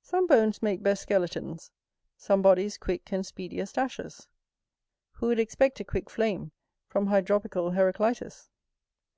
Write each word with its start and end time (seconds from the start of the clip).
Some 0.00 0.26
bones 0.26 0.62
make 0.62 0.82
best 0.82 1.02
skeletons, 1.02 1.72
some 2.16 2.40
bodies 2.40 2.78
quick 2.78 3.12
and 3.12 3.26
speediest 3.26 3.76
ashes. 3.76 4.26
Who 5.16 5.26
would 5.26 5.38
expect 5.38 5.78
a 5.78 5.84
quick 5.84 6.08
flame 6.08 6.52
from 6.86 7.08
hydropical 7.08 7.74
Heraclitus? 7.74 8.48